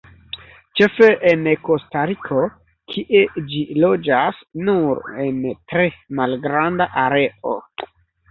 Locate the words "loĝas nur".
3.83-5.01